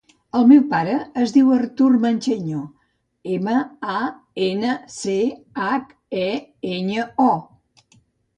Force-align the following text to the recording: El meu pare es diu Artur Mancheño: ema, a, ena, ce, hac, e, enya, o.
El 0.37 0.45
meu 0.51 0.61
pare 0.69 0.93
es 1.23 1.33
diu 1.33 1.51
Artur 1.57 1.89
Mancheño: 2.05 2.61
ema, 3.35 3.59
a, 3.97 3.99
ena, 4.47 4.73
ce, 4.95 5.15
hac, 5.67 5.95
e, 6.25 6.27
enya, 6.81 7.07
o. 7.29 7.95